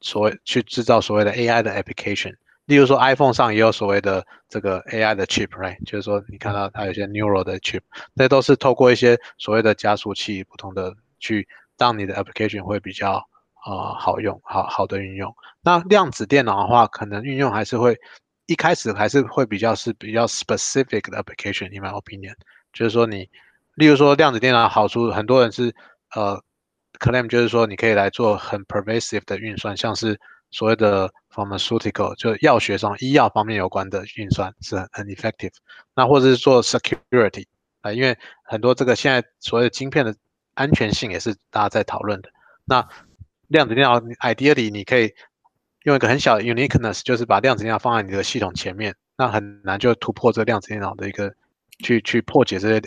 [0.00, 2.36] 所谓去制造所谓的 AI 的 application。
[2.66, 5.76] 例如说，iPhone 上也有所谓的这个 AI 的 chip，right？
[5.84, 7.80] 就是说，你看到它有些 neural 的 chip，
[8.14, 13.14] 那都是透过一些所谓的加速器，不同的去让你的 application 会比较
[13.64, 15.34] 啊好用，好好的运用。
[15.60, 17.98] 那量子电脑的话，可能运用还是会
[18.46, 22.34] 一开始还是会比较是比较 specific 的 application，in my opinion。
[22.72, 23.28] 就是说，你
[23.74, 25.74] 例如说量子电脑好处，很多人是
[26.14, 26.42] 呃
[26.98, 30.18] claim 就是说，你可以来做很 pervasive 的运算，像是
[30.50, 35.52] 所谓的 pharmaceutical 就是药学上医药方面有关的运算是很很 effective。
[35.94, 37.46] 那或者是做 security
[37.80, 40.14] 啊，因为很多这个现在所谓的晶片的
[40.54, 42.28] 安全性也是大家在讨论的。
[42.64, 42.86] 那
[43.48, 45.12] 量子电脑 idea 里你可以
[45.84, 51.34] 用一个很小的 uniqueness，就是把量子电脑放在你的系统前面，那很难就突破这量子电脑的一个
[51.82, 52.80] 去去破解这些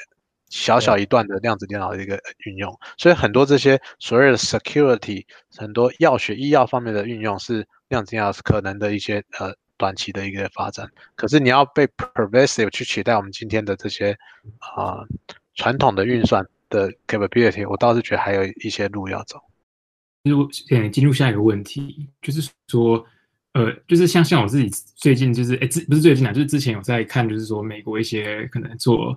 [0.56, 2.74] 小小一段的量子电脑的一个运用。
[2.98, 5.26] 所以很多这些所谓的 security，
[5.58, 7.68] 很多药学医药方面的运用是。
[7.90, 14.18] 量子电脑是可能的一些呃短期的一个发展，可是你要被 pervasive 去取代我们今天的这些
[14.58, 15.06] 啊
[15.54, 19.40] 传统的运算的 capability，我倒是觉得还有一些路要走。
[20.24, 23.06] 就是呃进入下一个问题，就是说
[23.54, 29.16] 呃就是像像我自己最近就是哎之不是最近啊，就是之前有在看，就是说美国一些可能做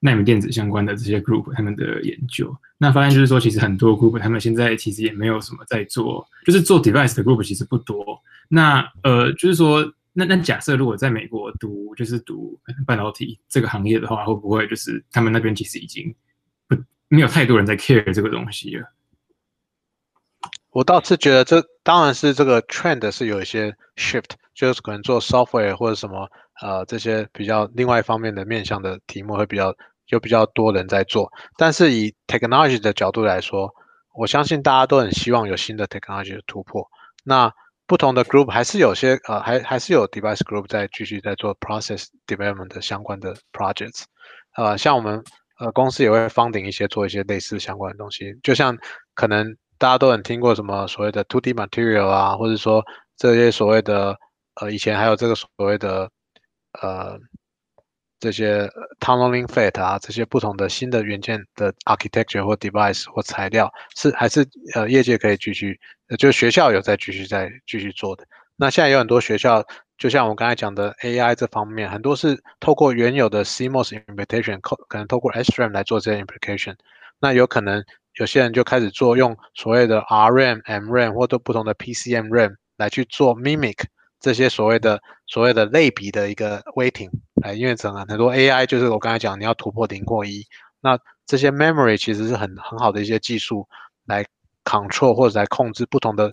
[0.00, 2.56] 纳米电子相关的这些 group 他们的研究。
[2.76, 8.22] 那发现就是说，其实很多 group 他们现在其实也没有什么在做，就是做 device 的 group 其实不多。
[8.48, 16.14] 那呃，就是说，那那假设如果在美国读就是读半导体这个行业的话，会不会就是他们那边其实已经
[16.68, 16.76] 不
[17.08, 18.88] 没有太多人在 care 这个东西了？
[20.70, 29.74] 我倒是觉得这当然是这个 trend 是有一些 shift，就是可能做 software 或者什么呃这些比较另外一方面的面向的题目会比较
[30.06, 31.30] 就比较多人在做。
[31.56, 33.72] 但是以 technology 的角度来说，
[34.14, 36.86] 我相信大家都很希望有新的 technology 的突破。
[37.24, 37.52] 那
[37.86, 44.04] 不同的 group 还是有些呃还还是有 device group 在继续在做 process development 的相关的 projects。
[44.56, 45.22] 呃，像我们
[45.58, 48.76] 呃公司也会 funding 一些做一些类似相关的东西，就像
[49.14, 49.56] 可能。
[49.80, 52.84] 大家都很听过什么所谓的 two D material 啊，或者说
[53.16, 54.12] 这些所谓的
[54.60, 56.10] 呃，以前还有这个所谓的
[56.80, 57.18] 呃
[58.20, 58.68] 这些
[59.00, 65.78] tunneling fit 啊，这些不同的新的元件的 architecture 或 device 或材料，是还是呃业界可以继续，
[66.18, 68.24] 就学校有在继续在继续做的。
[68.56, 69.64] 那现在有很多学校，
[69.96, 76.74] 就像我刚才讲的 AI 这方面，很多是透过原有的 CMOS implementation，可能透过 SRAM 来做这些 implication，
[77.20, 77.84] 那有可能。
[78.14, 83.84] 有些人就开始做用所谓的 RM、MRAM，或者不同的 PCM RAM 来去做 mimic
[84.20, 87.10] 这些所谓的所谓的类比的一个 weighting，
[87.42, 90.44] 哎，因为整个很多 AI 就是我刚才讲你要突破零或一，
[90.80, 93.66] 那这些 memory 其实是很很好的一些技术
[94.06, 94.24] 来
[94.64, 96.30] control 或者来控制不同的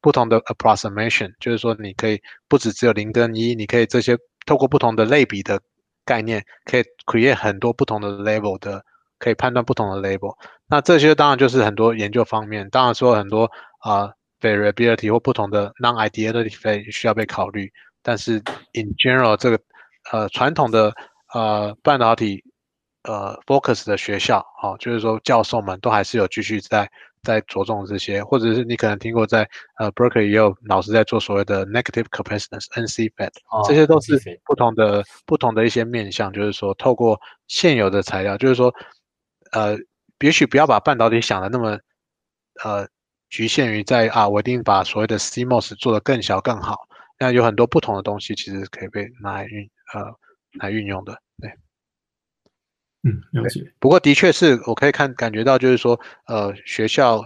[0.00, 4.16] 不同的 approximation，就是说你可以不止只有零跟一，你可以这些
[4.46, 5.60] 透过不同的类比的
[6.04, 8.84] 概念，可以 create 很多不同的 level 的。
[9.22, 10.34] 可以判断不同的 label，
[10.66, 17.70] 那这些当然就是很多研究方面，当然说很多啊 variability 或不同的 non-ideality 需要被考虑，
[18.02, 18.36] 但是
[18.72, 19.60] in general 这个
[20.12, 20.92] 呃传统的
[21.34, 22.42] 呃半导体
[23.02, 26.90] 呃 focus 的学校，哦，就是说教授们都还是有继续在
[27.22, 29.48] 在着重这些，或者是你可能听过在
[29.78, 33.30] 呃 Berkeley 也有老师在做所谓的 negative capacitance NC FET，
[33.68, 38.74] 这些都是不同的不同的一些面向，就是说透过现有的材料，就是说。
[39.52, 39.76] 呃，
[40.20, 41.76] 也许不要把半导体想的那么，
[42.62, 42.86] 呃，
[43.30, 46.76] 局限于在啊，我一定把所谓的 CMOS 做得更小更好。
[47.18, 50.04] 那有很多不同的东西其实可以被拿来运呃
[50.58, 51.50] 来运用的，对。
[53.02, 53.72] 嗯，了解。
[53.78, 57.18] 不过的确是我可以看感觉到，就是说，呃，学校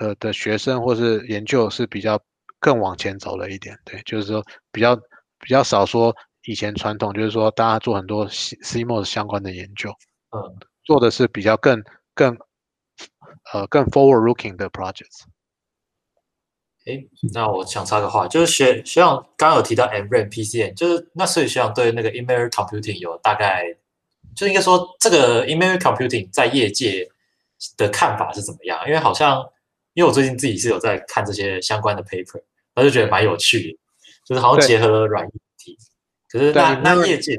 [0.00, 2.20] 呃的学生或是研究是比较
[2.60, 4.94] 更往前走了一点，对，就是说比较
[5.38, 6.14] 比较少说
[6.44, 9.90] 以前传统，就是说大家做很多 C CMOS 相关的研究，
[10.30, 10.56] 嗯。
[10.84, 11.82] 做的是比较更
[12.14, 12.36] 更
[13.52, 15.24] 呃更 forward looking 的 projects。
[16.86, 23.64] 哎，那我想插个话，就是学学长刚刚有提到 MRAM、PCN，就是那所以学长对那个 image computing 有大概，
[24.34, 27.08] 就应该说这个 image computing 在业界
[27.76, 28.80] 的看法是怎么样？
[28.86, 29.44] 因为好像
[29.94, 32.40] 因为我最近自己是有在看这些相关的 paper，
[32.74, 33.78] 我就觉得蛮有趣的，
[34.24, 35.76] 就是好像结合软硬体。
[36.30, 37.36] 可是那那业界。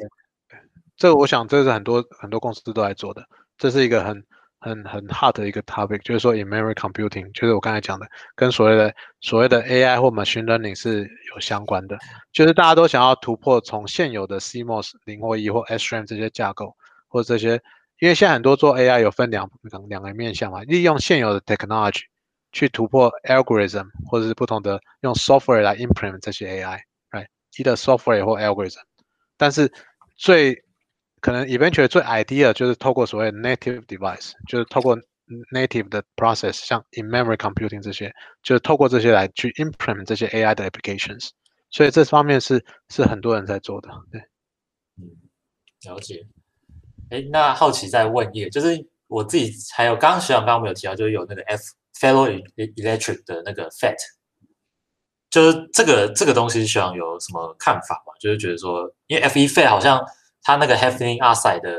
[0.97, 3.23] 这个我想，这是很多很多公司都在做的。
[3.57, 4.25] 这是一个很
[4.59, 11.97] 很很 hard 的一个 topic，就是说 in-memory computing，就是我刚才讲的，跟所谓的所谓的 AI 或 machine learning 是有相关的。
[12.31, 16.75] 就是大家都想要突破从现有的 CMOS 零或一或 SRAM 这些架构，
[17.07, 17.61] 或者这些，
[17.99, 22.01] 因为现在很多做 AI 有分两两两个面向嘛，利用现有的 technology
[22.51, 28.81] 去突破 algorithm，或者是不同的用 software 来 implement 这些 AI，right？either software 或 algorithm，
[29.37, 29.71] 但是
[30.15, 30.63] 最
[31.19, 34.95] 可能 eventually 最 idea 就是透过所谓 native device，就是透过
[35.51, 41.29] native 的 process，像 in-memory computing 这些，就是透过这些来去 implement 这些 AI 的 applications。
[41.71, 43.89] 所以这方面是是很多人在做的。
[44.11, 44.21] 对，
[44.97, 45.09] 嗯，
[45.91, 46.25] 了解。
[47.09, 51.63] 哎，那好奇再问一个，就是我自己还有刚刚学长刚刚没有提到，就是有那个 F
[51.99, 53.97] Fellow Electric 的那个 FET，
[55.29, 58.13] 就是这个这个东西，学长有什么看法吗？
[58.19, 59.99] 就是觉得说，因为 F E FET 好像。
[60.47, 61.77] 它那个 h a f e n i n g oxide 的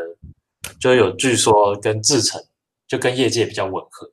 [0.78, 2.38] 就有据说跟制成
[2.86, 4.12] 就跟业界比较吻合，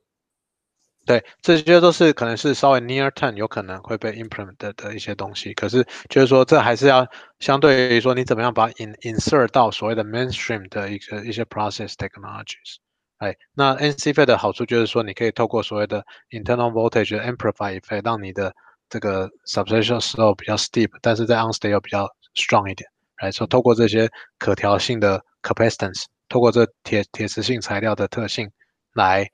[1.04, 7.06] 对，这些都是可能是稍微 near term 有可能会被 implement 的一些东西，可是就是说这还是要
[7.38, 12.76] 相对于说你怎么样把 in insert 到所谓的 mainstream 的一个一些 process technologies，
[13.18, 18.54] 哎，那 NCFET 的好处就是说你可以透过所谓的 internal voltage amplify 费让你的
[18.88, 22.88] 这个 substation slope 比较 steep，但是在 on state 又比较 strong 一点。
[23.22, 28.50] 来说，透过这些可调性的 capacitance，透过这铁铁磁性材料的特性，
[28.94, 29.26] 来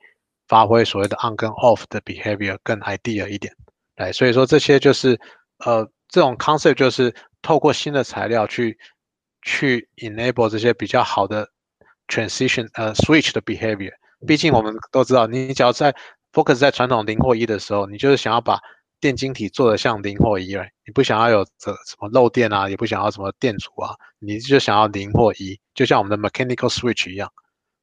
[0.47, 3.53] 发挥所谓的 on 跟 off 的 behavior 更 ideal 一点。
[3.95, 5.19] 来，所以说这些就是
[5.65, 8.77] 呃这种 concept 就是透过新的材料去
[9.41, 11.47] 去 enable 这些比较好的
[12.07, 13.91] transition 呃 switch 的 behavior。
[14.25, 15.93] 毕竟我们都知道，你只要在
[16.31, 18.57] focus 在传统零或一的时候，你就是想要把
[19.03, 27.29] 电晶体做的像零或一，你不想要有这什么漏电啊，也不想要什么电阻啊，你就想要零或一，就像我们的 mechanical switch 一样。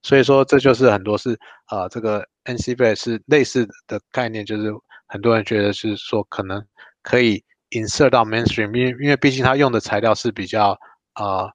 [0.00, 4.72] 所以说，这就是很多是啊，这个 NC b 是类似的概念，就是
[5.09, 6.66] 很多人觉得是说可能
[7.02, 10.74] 可以 insert 到 mainstream，因为因为毕竟它用的材料是比较
[11.12, 11.50] 啊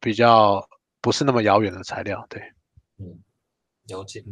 [0.00, 0.66] 比较
[1.02, 2.40] 不是那么遥远的材料，对，
[2.96, 3.20] 嗯，
[3.88, 4.24] 了解。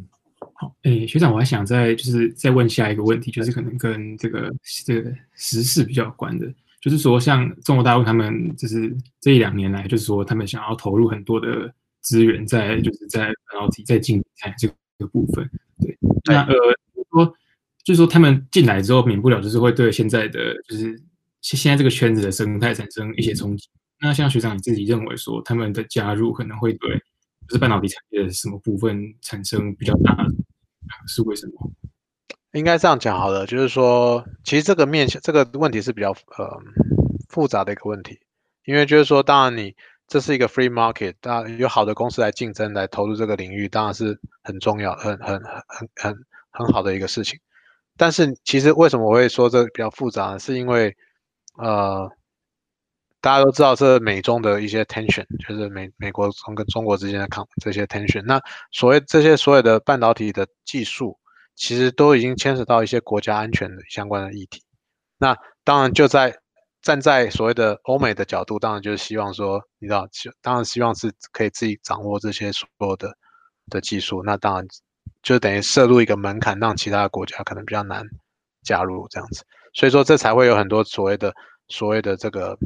[0.55, 4.53] 好，诶，学长，我还想再就是再问下一个问题，就是可能跟这个
[4.85, 15.49] 这个时事比较有关的，就是说像中国大陆他们就是这一两年来，就是说他们想要投入很多的资源在就是在半导体在进产这个部分，
[15.81, 16.55] 对，那呃
[17.11, 17.27] 说
[17.85, 21.01] 就是说他们进来之后，免不了就是会对现在的就是
[21.41, 23.69] 现现在这个圈子的生态产生一些冲击。
[24.01, 27.01] 那像学长你自己认为说他们的加入可能会对
[27.49, 30.15] 就是半导体产业什么部分产生比较大？
[31.07, 31.73] 是为什么？
[32.53, 36.61] 应该这样讲好了，就是说，其实这个面向这个问题是比较呃
[37.29, 38.21] 复杂的一个问题，
[38.65, 39.75] 因为就是说，当然你
[40.07, 46.17] 这是一个 free market，当然有好的公司来竞争来投入这个领域，当然是很重要、很很很很
[46.51, 47.39] 很好的一个事情。
[47.97, 50.95] 但是其实为什么我会说这比较复杂，是因为
[51.57, 52.11] 呃。
[53.21, 58.23] 大家都知道这美中的一些 tension，就是美美国中跟中国之间的抗这些 tension。
[58.23, 61.19] 那所谓这些所有的半导体的技术，
[61.57, 64.63] 其实都已经牵扯到一些国家安全的相关的议题。
[65.19, 66.39] 那当然就在
[66.81, 70.09] 站在所谓的欧美的角度，当然就是希望说，你知道，
[70.41, 73.13] 当然希望是可以自己掌握这些所有的
[73.69, 74.23] 的技术。
[74.23, 74.65] 那当然
[75.23, 78.07] 就等于设入一个门槛，让其他的国家可能比较难
[78.63, 79.45] 加入这样子。
[79.75, 81.35] 所以说这才会有很多所谓的
[81.69, 82.59] 所谓的这个。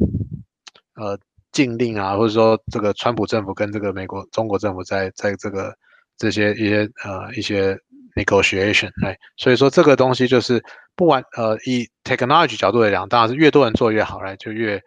[0.95, 1.17] 呃，
[1.51, 5.75] 禁令啊，或者说这个川普政府跟这个美国、中国政府在在这个
[6.15, 7.75] 这些一些呃一些
[8.15, 10.63] negotiation，哎，所以说这个东西就是
[10.95, 14.79] 不管呃以 technology 角度来讲，当然是越多人做越好，来就越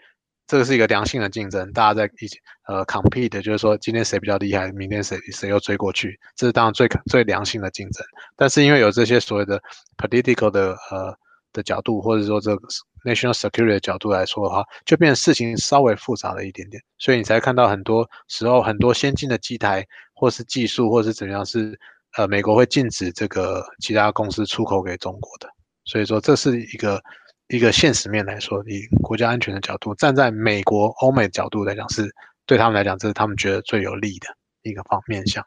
[0.47, 8.07] 这个是一个良性的竞争，大家在一起呃 compete，就是说今天谁比较厉害，明天谁谁又追过去，这是当然最最良性的竞争。
[8.37, 9.61] 但是因为有这些所谓的
[9.97, 11.13] political 的呃
[11.53, 12.69] 的角度，或者说这个。
[13.07, 21.79] National security 的角度来说的话，就变事情稍微复杂了一点点，所以你才看到很多时候很多先进的机台或是技术或是怎么样是
[22.17, 25.49] 呃美国会禁止这个其他公司出口给中国的，
[25.85, 27.01] 所以说这是一个
[27.49, 32.13] 一个现实面来说，以国家安全的角度，站在美国欧美角度来讲，是
[32.45, 34.27] 对他们来讲这是他们觉得最有利的
[34.63, 35.45] 一个方面向。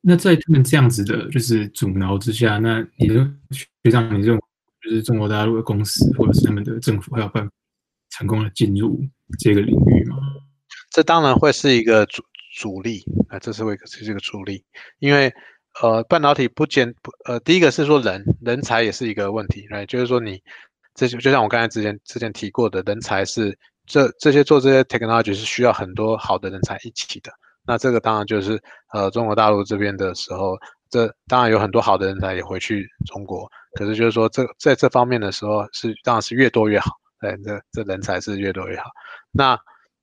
[0.00, 4.42] 那在他们这样子的就是阻挠之下，那你的学长你认为？
[4.84, 7.50] 就是中国大陆的公司或者是他们的政府，还有办法
[8.10, 9.00] 成功的进入
[9.38, 10.16] 这个领域吗？
[10.90, 12.22] 这当然会是一个主
[12.58, 14.62] 主力啊，这是会是一个主力，
[14.98, 15.32] 因为
[15.80, 20.38] 呃，半导体不简不呃，第一个是说人人才也是一个问题，哎，就是说你
[20.94, 27.32] 这就就像我刚才之前之前提过的，人才是这这些做这些 technology 是需要很多好的人才一起的，
[27.66, 30.58] 那这个当然就是呃，中国大陆这边的时候。
[30.90, 38.90] 这当然有很多好的人才也回去中国，可是就是说这在这方面的时候是当然是越多越好，对，这这人才是越多越好。
[39.30, 39.58] 那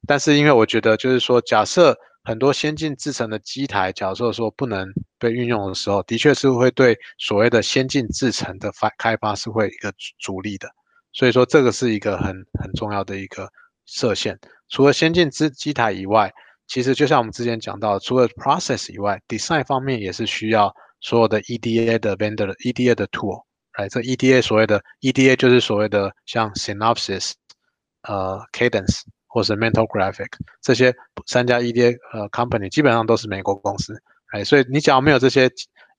[0.07, 10.69] 但是因为我觉得就是说，假设很多先进制成的机台，假设说不能被运用的时候，的确是会对所谓的先进制成的发开发是会一个阻力的。
[11.13, 12.27] 所以说这个是一个很
[12.59, 13.47] 很重要的一个
[13.85, 14.39] 设限。
[14.69, 16.31] 除了先进机机台以外，
[16.67, 23.43] 其实就像我们之前讲到，除了 process 以外，design 方面也是需要所有的 EDA 的 vendor、EDA 的 tool，
[23.77, 27.33] 来这 EDA 所谓的 EDA 就是所谓的像 Synopsys、
[28.03, 30.29] 呃 Cadence 或是 Mental Graphic
[30.61, 30.93] 这些
[31.25, 35.49] 三家 EDA 呃 company 基本上都是美国公司，哎，所以你假如没有这些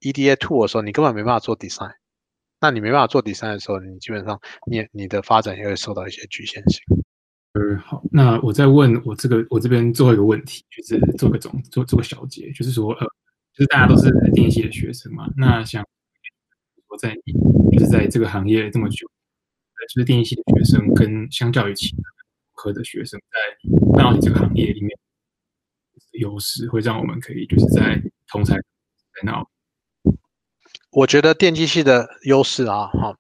[0.00, 1.92] EDA tool 的时候，你根本没办法做 design。
[2.60, 6.80] 那你没办法做 design 的时候，你基本上你你的发展也会受到一些局限性。
[7.54, 13.06] 呃，好，那我再问我这个我这边最后一个问题，就是做个总做做个小结，就是说，呃，
[13.52, 15.84] 就是大家都是电系的学生嘛，那想
[16.92, 17.16] 我在
[17.72, 19.08] 就是在这个行业这么久，
[19.88, 22.02] 就是电机系的学生跟相较于其他
[22.54, 24.90] 科的学生，在半导体这个行业里面
[26.20, 29.42] 优势，会让我们可以就是在同才在那，
[30.90, 33.16] 我觉得电机系的优势啊，哈。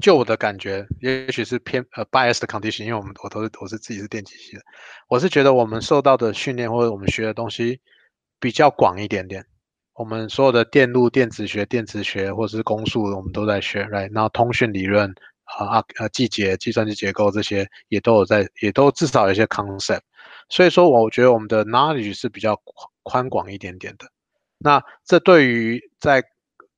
[0.00, 4.62] 就我的感觉，也许是偏呃 bias 的 condition，因为我们我都是我是自己是电机系的，
[5.08, 7.80] 我是觉得我们受到的训练或者我们学的东西
[8.38, 9.44] 比较广一点点。
[9.98, 14.08] 我们所有的电路、电子学、电子学或者是公数，我们都在学，right？
[14.14, 20.02] 然后通讯理论啊啊呃，计结、计算机结构这些也都有在，也都至少有一些 concept。
[20.48, 22.56] 所以说，我觉得我们的 knowledge 是比较
[23.02, 24.06] 宽广一点点的。
[24.56, 26.22] 那这对于在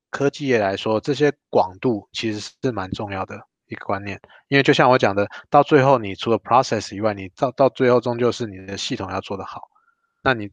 [0.08, 4.18] 科技业来说，这些广度其实是蛮重要的一个观念。
[4.48, 9.68] 因为就像我讲的，到最后你除了 process 以外，你到到最后终究是你的系统要做得好。
[10.22, 10.48] 那你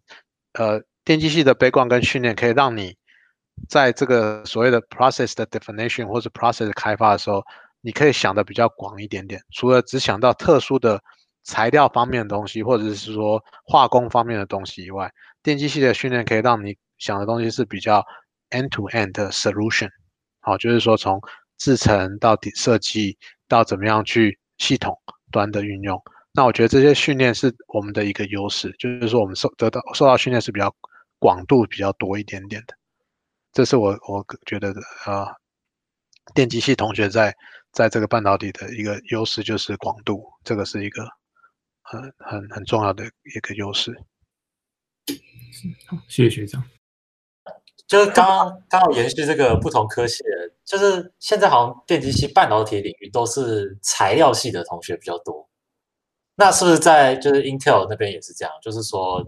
[0.52, 2.94] 呃电机系的背光跟训练可以让你
[3.70, 7.42] 在这个所谓的 process 的 definition 或者 process 开发的时候，
[7.80, 9.42] 你可以想的比较广一点点。
[9.54, 11.02] 除了只想到特殊的
[11.46, 15.10] 材料方面的东西，或者是说化工方面的东西以外，
[15.42, 18.04] 电机系的训练可以让你想的东西是比较
[18.50, 19.88] end to end 的 solution。
[20.42, 21.22] 好，就是说从
[21.58, 24.94] 制成到底设计到怎么样去系统
[25.32, 25.98] 端的运用。
[26.34, 30.76] 那我觉得这些训练是我们的一个优势，就是说我们受得到受到训练是比较
[31.20, 32.76] 广度比较多一点点的。
[33.54, 35.28] 这是我我觉得的呃，
[36.34, 37.36] 电机系同学在
[37.72, 41.08] 在这个半导体的一个优势就是广度，这个是一个
[41.82, 43.96] 很很很重要的一个优势。
[45.88, 46.64] 好，谢谢学长。
[47.88, 50.30] 就是刚刚刚好延续这个不同科系的，
[50.66, 55.50] 就是现在好像电机系、半导体领域都是材料系的同学比较多。
[56.36, 58.54] 那是不是在就是 Intel 那边也是这样？
[58.62, 59.26] 就是说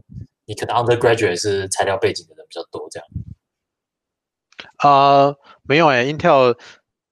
[0.49, 3.07] 你可能 undergraduate 是材料背景的人比较多，这样？
[4.79, 6.57] 呃，没有诶 i n t e l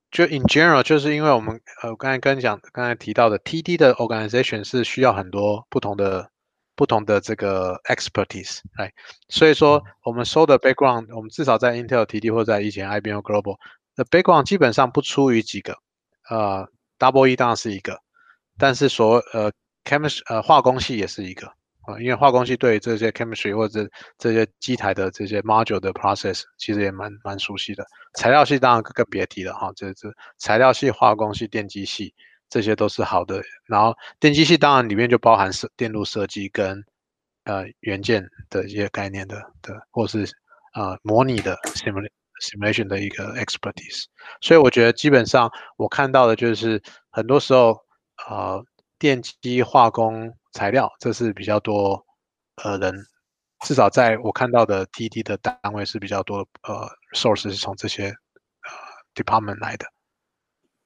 [0.09, 6.31] 就 in general 就是因为我们呃刚才跟讲刚才提到的 TD 的 organization 是需要很多不同的
[6.75, 8.91] 不同的这个 expertise，哎，
[9.29, 13.57] 所以说我们收的 background，我们至少在 Intel TD 或在以前 IBM Global
[13.95, 15.77] 的 background 基本上不出于几个，
[16.29, 16.67] 呃
[16.97, 17.99] ，Double E 当然是一个，
[18.57, 19.51] 但是所呃
[19.83, 21.53] chemistry 呃化工系也是一个。
[21.88, 27.88] 啊，因为化工系对这些 chemistry 或者这些机台的这些 module 的 process 其实也蛮蛮熟悉的。
[28.15, 32.13] 材料系当然更别提了哈，这这材料系、化工系、电机系
[32.49, 33.41] 这些都是好的。
[33.65, 36.83] 然后电机系当然里面就包含设电路设计跟
[37.45, 40.29] 呃元件的一些概念的的，或是
[40.73, 41.55] 呃模拟的
[42.39, 44.03] simulation 的一个 expertise。
[44.41, 47.79] 所以我觉得基本上我看到的就是很多时候
[48.29, 48.61] 呃
[48.99, 50.33] 电机化工。
[50.58, 52.03] 材料，这是比较多
[52.64, 52.95] 呃人，
[53.64, 58.72] 至少在我看到的 TD 的单位是比较多呃 source 是从这些呃
[59.14, 59.86] department 来的。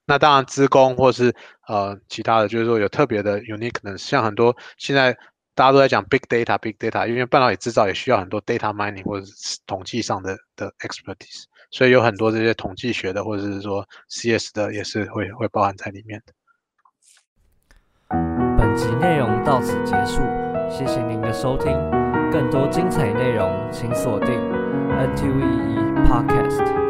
[0.04, 1.34] 那当然，资工或是
[1.68, 5.16] 呃其他的，就是说有特别的 uniqueness，像很多现在
[5.54, 16.34] 大家都在讲 big data，big data，因为半导体制造也需要很多 data mining 或者是统计上的的 expertise，所以有很多这些统计学的或者是说 CS 的也是会会包含在里面的。
[18.72, 20.22] 本集内容到此结束，
[20.70, 21.78] 谢谢您的收听。
[22.30, 24.30] 更多精彩内容，请锁定
[24.88, 26.81] NTV Podcast。